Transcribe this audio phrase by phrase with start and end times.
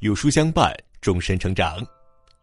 [0.00, 1.78] 有书相伴，终身成长。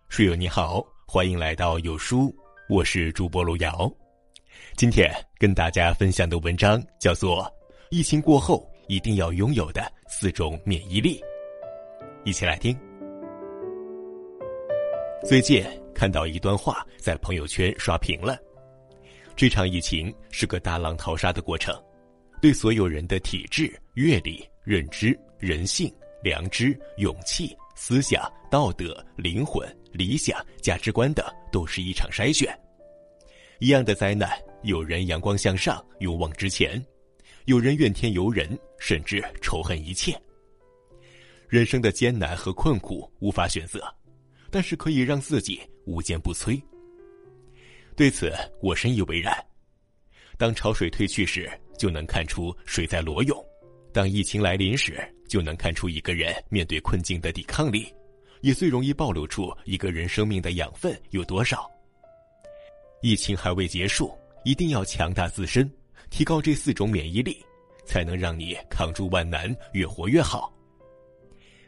[0.09, 2.35] 书友你好，欢迎来到有书，
[2.67, 3.91] 我是主播路遥。
[4.75, 7.43] 今天跟大家分享的文章叫做
[7.91, 11.21] 《疫情过后一定要拥有的四种免疫力》，
[12.23, 12.75] 一起来听。
[15.23, 15.63] 最近
[15.93, 18.35] 看到一段话在朋友圈刷屏了。
[19.35, 21.79] 这场疫情是个大浪淘沙的过程，
[22.41, 25.93] 对所有人的体质、阅历、认知、人性。
[26.23, 32.57] 良知、勇气、思想、道德、灵魂、理想、价值观等，都是一场筛选。
[33.59, 34.31] 一样的灾难，
[34.63, 36.81] 有人阳光向上，勇往直前；
[37.45, 40.17] 有人怨天尤人，甚至仇恨一切。
[41.49, 43.83] 人生的艰难和困苦无法选择，
[44.49, 46.61] 但是可以让自己无坚不摧。
[47.95, 49.37] 对此，我深以为然。
[50.37, 53.37] 当潮水退去时，就能看出水在裸泳；
[53.93, 54.99] 当疫情来临时，
[55.33, 57.91] 就能看出一个人面对困境的抵抗力，
[58.41, 61.67] 也最容易暴露出一个人生命的养分有多少。
[63.01, 65.67] 疫情还未结束，一定要强大自身，
[66.11, 67.43] 提高这四种免疫力，
[67.83, 70.53] 才能让你扛住万难，越活越好。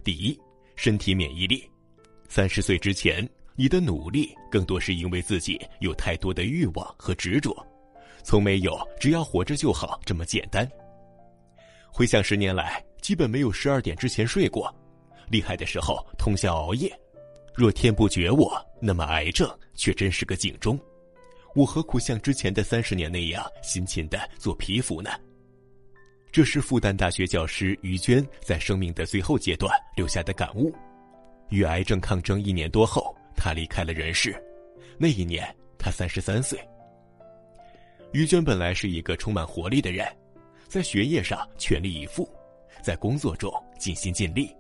[0.04, 0.40] 第一，
[0.76, 1.68] 身体免疫力。
[2.30, 7.52] 三十岁之前，你的努力更多是因为自己有太多的欲望和执着，
[8.24, 10.70] 从没有只要活着就好这么简单。
[11.96, 12.84] 回想十年来。
[13.00, 14.74] 基本没有十二点之前睡过，
[15.30, 16.92] 厉害的时候通宵熬夜。
[17.54, 18.52] 若天不绝我，
[18.82, 20.78] 那么癌症却真是个警钟。
[21.54, 25.12] 我何苦像之前的三十年那样辛勤的做皮肤呢？
[26.32, 30.74] 这是复旦大学教师于娟在生命的最后阶段留下的感悟。
[31.50, 34.36] 与癌症抗争一年多后，她离开了人世。
[34.98, 36.60] 那一年，她三十三岁。
[38.14, 40.06] 于娟本来是一个充满活力的人，
[40.68, 42.30] 在学业上全力以赴。
[42.84, 44.56] 在工作中尽心尽力，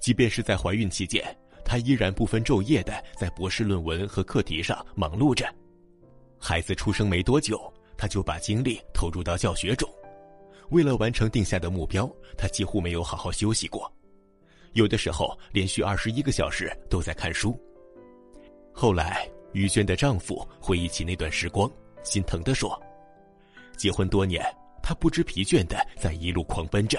[0.00, 1.24] 即便是在怀孕期间，
[1.64, 5.52] 她依然不分昼夜的在博士论文和课题上忙碌着。
[6.38, 7.60] 孩子出生没多久，
[7.98, 9.88] 她就把精力投入到教学中。
[10.70, 12.08] 为了完成定下的目标，
[12.38, 13.92] 她几乎没有好好休息过，
[14.74, 17.60] 有的时候连续二十一个小时都在看书。
[18.72, 21.68] 后来，于娟的丈夫回忆起那段时光，
[22.04, 22.80] 心疼地说
[23.76, 24.44] ：“结婚多年，
[24.86, 26.96] 他不知疲倦的在一路狂奔着。”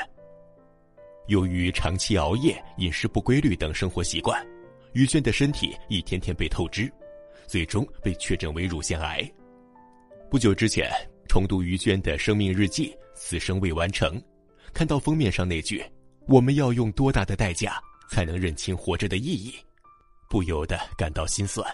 [1.27, 4.45] 由于长期熬夜、饮食不规律等生活习惯，
[4.91, 6.91] 于娟的身体一天天被透支，
[7.47, 9.25] 最终被确诊为乳腺癌。
[10.29, 10.91] 不久之前，
[11.29, 14.19] 重读于娟的生命日记《此生未完成》，
[14.73, 15.81] 看到封面上那句
[16.27, 19.55] “我们要用多大的代价才能认清活着的意义”，
[20.29, 21.65] 不由得感到心酸。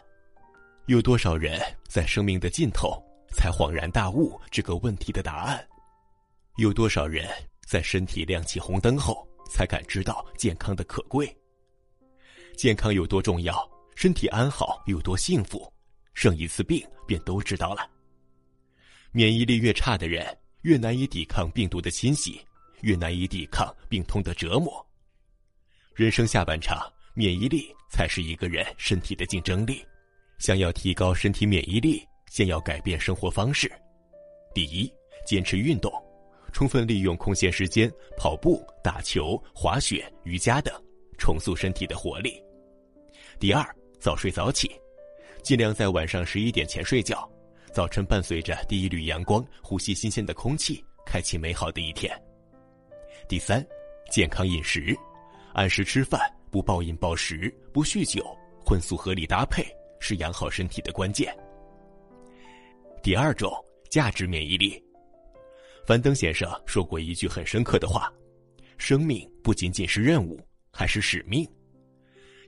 [0.85, 5.67] 有多少人在生命的尽头才恍然大悟这个问题的答案？
[6.57, 7.27] 有多少人
[7.65, 9.27] 在身体亮起红灯后？
[9.51, 11.31] 才感知到健康的可贵。
[12.57, 15.71] 健康有多重要，身体安好有多幸福，
[16.15, 17.87] 生一次病便都知道了。
[19.11, 20.25] 免疫力越差的人，
[20.61, 22.41] 越难以抵抗病毒的侵袭，
[22.81, 24.83] 越难以抵抗病痛的折磨。
[25.93, 29.85] 人生下半场，免疫力才是一个人身体的竞争力。
[30.39, 33.71] 想要提高身体免疫力，先要改变生活方式。
[34.55, 34.91] 第一，
[35.27, 35.93] 坚持运动。
[36.53, 40.73] 充分利用空闲时间跑步、打球、滑雪、瑜伽等，
[41.17, 42.41] 重塑身体的活力。
[43.39, 43.65] 第二，
[43.99, 44.71] 早睡早起，
[45.41, 47.27] 尽量在晚上十一点前睡觉，
[47.73, 52.15] 早晨伴随着第一缕阳光，呼吸新鲜的空气，开启美好的一天。
[53.27, 53.65] 第三，
[54.11, 54.95] 健康饮食，
[55.53, 56.21] 按时吃饭，
[56.51, 58.23] 不暴饮暴食，不酗酒，
[58.63, 59.65] 荤素合理搭配，
[59.99, 61.35] 是养好身体的关键。
[63.01, 63.51] 第二种，
[63.89, 64.81] 价值免疫力。
[65.85, 68.11] 樊登先生说过一句很深刻的话
[68.77, 70.39] ：“生命不仅仅是任务，
[70.71, 71.45] 还是使命。”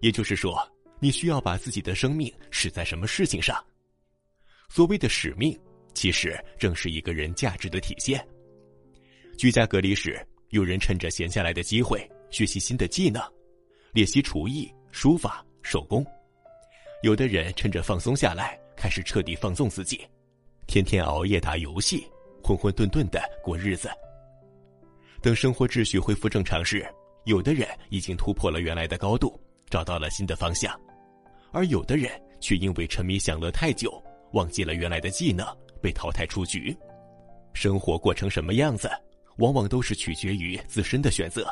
[0.02, 0.58] 也就是说，
[1.00, 3.62] 你需要把自己的生命使在什么事情上。
[4.70, 5.58] 所谓的使命，
[5.94, 8.26] 其实正是一个人价值的体现。
[9.38, 13.22] 居家隔离时，有人趁着闲下来的机会学习新的技能，
[13.92, 16.02] 练习厨艺、书法、手工；
[17.04, 20.08] 有的人趁着放松下来，开始彻底放纵自己，
[20.68, 22.08] 天天熬夜打游戏。
[22.46, 23.90] 混混沌沌的过日子。
[25.20, 26.88] 等生活秩序恢复正常时，
[27.24, 30.72] 有的人已经突破了原来的高度，找到了新的方向；
[31.52, 34.00] 而有的人却因为沉迷享乐太久，
[34.34, 35.44] 忘记了原来的技能，
[35.82, 36.78] 被淘汰出局。
[37.56, 38.88] 生活过成什么样子，
[39.38, 41.44] 往往都是取决于自身的选择。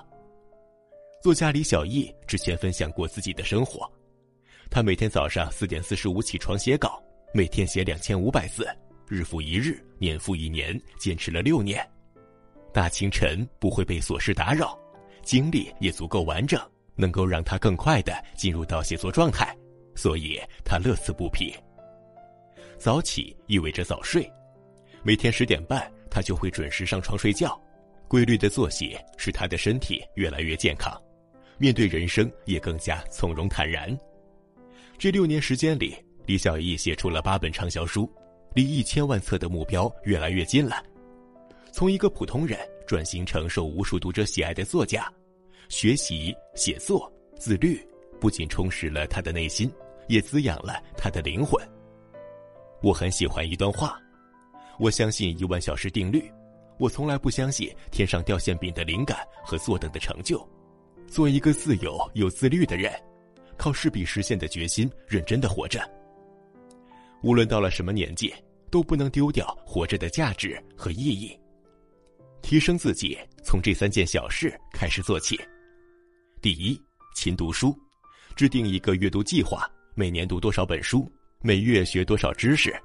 [1.23, 3.91] 作家李小艺之前分享过自己的生活，
[4.69, 7.01] 他每天早上四点四十五起床写稿，
[7.33, 8.67] 每天写两千五百字。
[9.07, 11.85] 日复一日，年复一年，坚持了六年。
[12.73, 14.77] 大清晨不会被琐事打扰，
[15.21, 16.59] 精力也足够完整，
[16.95, 19.55] 能够让他更快的进入到写作状态，
[19.95, 21.53] 所以他乐此不疲。
[22.77, 24.29] 早起意味着早睡，
[25.03, 27.59] 每天十点半他就会准时上床睡觉。
[28.07, 30.95] 规律的作息使他的身体越来越健康，
[31.57, 33.97] 面对人生也更加从容坦然。
[34.99, 35.95] 这六年时间里，
[36.27, 38.07] 李小艺写出了八本畅销书，
[38.53, 40.83] 离一千万册的目标越来越近了。
[41.71, 45.11] 从一个普通人转型成受无数读者喜爱的作家，
[45.69, 47.79] 学习写作自律，
[48.19, 49.71] 不仅充实了他的内心，
[50.07, 51.59] 也滋养了他的灵魂。
[52.81, 53.99] 我很喜欢一段话，
[54.77, 56.31] 我相信一万小时定律。
[56.77, 60.47] 我从来不相信天上掉馅饼的灵感和坐等的成就。
[61.07, 62.91] 做一个自由又自律的人，
[63.57, 65.79] 靠势必实现的决心，认真的活着。
[67.23, 68.33] 无论到了什么年纪，
[68.69, 71.35] 都不能丢掉活着的价值和意义。
[72.41, 75.39] 提升自己，从这三件小事开始做起。
[76.41, 76.77] 第一，
[77.15, 77.73] 勤读书，
[78.35, 79.65] 制定一个阅读计划，
[79.95, 81.09] 每年读多少本书，
[81.41, 82.77] 每月学多少知识，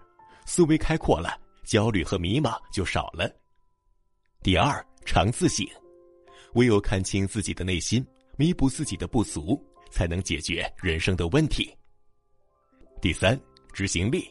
[0.46, 3.28] 思维开阔了，焦虑和迷茫就少了。
[4.40, 5.66] 第二，常自省，
[6.54, 8.06] 唯有看清自己的内心，
[8.36, 11.74] 弥补自己的不足，才能解决人生的问题。
[13.02, 13.38] 第三，
[13.78, 14.28] 执行力，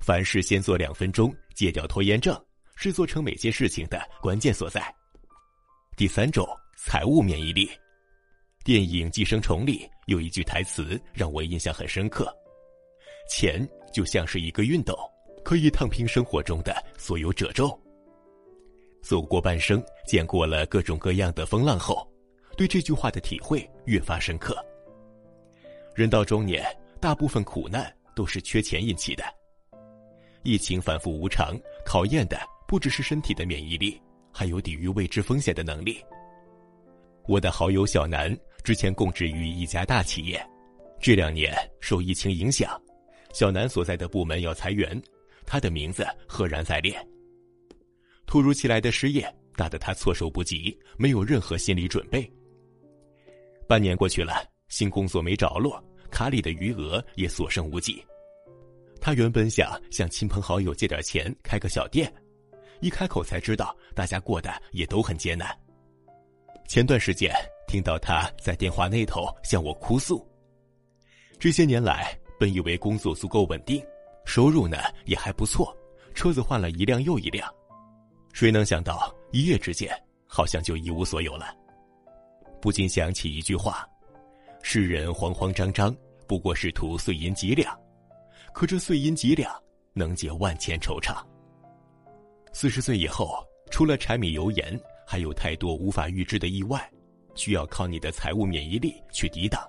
[0.00, 2.36] 凡事先做两分钟，戒掉拖延症，
[2.74, 4.92] 是做成每件事情的关键所在。
[5.96, 6.44] 第三种，
[6.76, 7.70] 财务免疫力。
[8.64, 12.36] 电影《寄生虫》里有一句台词让我印象很深刻
[13.30, 14.98] ：“钱就像是一个熨斗，
[15.44, 17.80] 可以烫平生活中的所有褶皱。”
[19.00, 22.04] 走过半生，见过了各种各样的风浪后，
[22.56, 24.56] 对这句话的体会越发深刻。
[25.94, 26.66] 人到中年，
[27.00, 29.22] 大部分苦难都是缺钱引起的。
[30.42, 31.56] 疫情反复无常，
[31.86, 32.36] 考验的
[32.66, 33.96] 不只是身体的免疫力，
[34.32, 36.04] 还有抵御未知风险的能力。
[37.28, 40.44] 我的好友小南之前供职于一家大企业，
[41.00, 42.76] 这两年受疫情影响，
[43.32, 45.00] 小南所在的部门要裁员，
[45.46, 46.92] 他的名字赫然在列。
[48.26, 52.28] 突如其来的失业打得他措手不及，没有任何心理准备。
[53.68, 58.04] 半年过去了，新工作没着落，卡里的余额也所剩无几。
[59.00, 62.12] 他原本想向亲朋好友借点钱开个小店，
[62.80, 65.56] 一开口才知道大家过得也都很艰难。
[66.66, 67.32] 前段时间
[67.66, 70.26] 听到他在电话那头向我哭诉，
[71.38, 73.82] 这些年来本以为工作足够稳定，
[74.24, 75.74] 收入呢也还不错，
[76.14, 77.48] 车子换了一辆又一辆。
[78.32, 79.90] 谁能想到一夜之间，
[80.26, 81.56] 好像就一无所有了？
[82.60, 83.88] 不禁想起一句话
[84.70, 87.74] ：“世人慌慌张张，不过是图碎银几两，
[88.52, 89.50] 可这碎银几两
[89.94, 91.24] 能解万千惆怅。”
[92.52, 96.86] 四十岁以后，除了柴米油盐，还有太多无法预知的意外，
[97.34, 99.66] 需要靠你的财务免疫力去抵挡。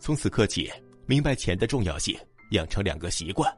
[0.00, 0.68] 从此刻起，
[1.06, 2.18] 明白钱的重要性，
[2.50, 3.48] 养成两个习惯：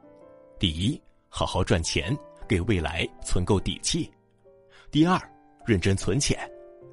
[0.59, 2.15] 第一，好好赚钱。
[2.47, 4.11] 给未来存够底气。
[4.91, 5.17] 第二，
[5.65, 6.37] 认真存钱，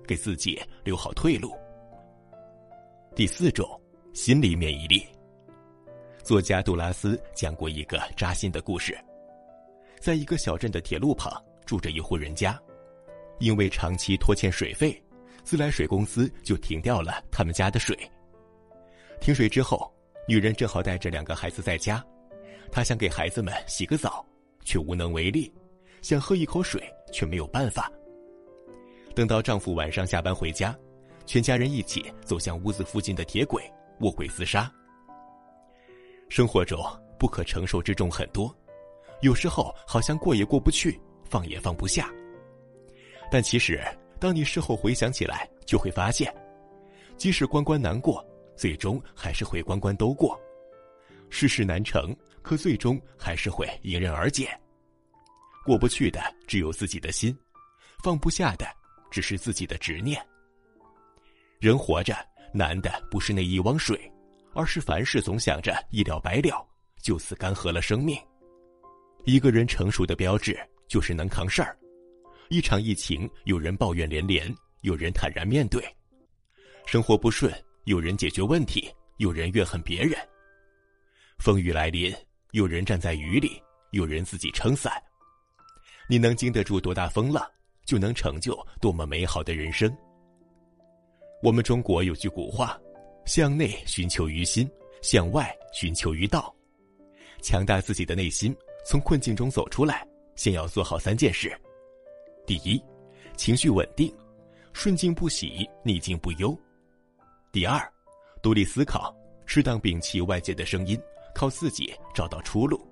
[0.07, 1.53] 给自己留好退路。
[3.19, 3.69] 第四种，
[4.15, 5.05] 心理免疫力。
[6.23, 8.97] 作家杜拉斯讲过一个扎心的故事：
[9.99, 11.33] 在一个小镇的铁路旁，
[11.67, 12.57] 住着一户人家，
[13.41, 14.97] 因为长期拖欠水费，
[15.43, 17.99] 自来水公司就停掉了他们家的水。
[19.21, 19.93] 停水之后，
[20.29, 22.01] 女人正好带着两个孩子在家，
[22.71, 24.25] 她想给孩子们洗个澡。
[24.65, 25.53] 却无能为力，
[26.03, 26.81] 想喝一口水
[27.13, 27.91] 却没有办法。
[29.13, 30.79] 等到丈夫晚上下班回家，
[31.29, 33.63] 全家人一起走向屋子附近的铁轨，
[34.01, 34.73] 卧轨自杀。
[36.31, 36.83] 生活中
[37.19, 38.53] 不可承受之重很多，
[39.21, 42.11] 有时候好像过也过不去，放也放不下。
[43.31, 43.79] 但其实，
[44.19, 46.35] 当你事后回想起来，就会发现，
[47.19, 50.35] 即使关关难过，最终还是会关关都过。
[51.29, 52.17] 世事难成。
[52.41, 54.49] 可最终还是会迎刃而解。
[55.67, 57.37] 过不去的只有自己的心，
[58.03, 58.67] 放不下的
[59.11, 60.25] 只是自己的执念。
[61.61, 62.15] 人活着
[62.53, 64.11] 难的不是那一汪水，
[64.55, 66.67] 而是凡事总想着一了百了，
[67.03, 68.17] 就此干涸了生命。
[69.25, 71.77] 一个人成熟的标志就是能扛事儿。
[72.49, 75.81] 一场疫情，有人抱怨连连，有人坦然面对；
[76.87, 77.53] 生活不顺，
[77.85, 80.17] 有人解决问题，有人怨恨别人。
[81.39, 82.15] 风雨来临。
[82.53, 84.91] 有人站在雨里，有人自己撑伞。
[86.09, 87.47] 你能经得住多大风浪，
[87.85, 89.95] 就能成就多么美好的人生。
[91.41, 92.77] 我们中国有句古话
[93.25, 94.69] ：“向内寻求于心，
[95.03, 96.53] 向外寻求于道。”
[97.41, 98.55] 强大自己的内心，
[98.85, 100.05] 从困境中走出来，
[100.35, 101.57] 先要做好三件事：
[102.45, 102.83] 第一，
[103.37, 104.13] 情绪稳定，
[104.73, 106.59] 顺境不喜，逆境不忧；
[107.53, 107.81] 第二，
[108.43, 109.15] 独立思考，
[109.47, 111.01] 适当摒弃外界的声音，
[111.33, 112.85] 靠自己找到出路。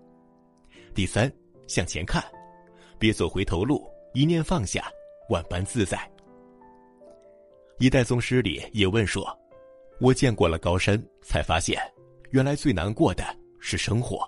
[0.95, 1.31] 第三，
[1.67, 2.25] 向前看，
[2.97, 4.89] 别走回头路，一念放下，
[5.31, 6.09] 万般自在。
[7.79, 9.39] 一代宗师里也问说
[10.01, 11.79] ：“我见过了高山，才发现，
[12.31, 13.23] 原来最难过的
[13.61, 14.27] 是生活。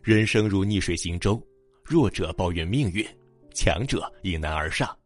[0.00, 1.44] 人生如逆水行舟，
[1.82, 3.04] 弱者抱怨命运，
[3.52, 4.96] 强者迎难而上。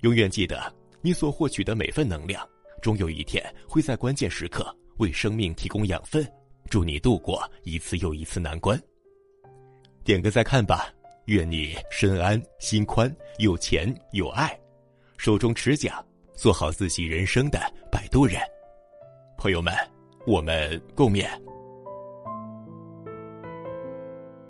[0.00, 0.60] 永远记得，
[1.00, 2.44] 你所获取的每份能量，
[2.82, 6.26] 终有一天会在关键时刻为生命提供养分，
[6.68, 8.76] 助你度过一次又一次难关。
[10.02, 10.92] 点个再看吧，
[11.26, 14.58] 愿你身安心宽，有钱有爱。”
[15.20, 15.92] 手中持桨，
[16.34, 17.60] 做好自己人生的
[17.92, 18.40] 摆渡人。
[19.36, 19.74] 朋友们，
[20.26, 21.28] 我们共勉。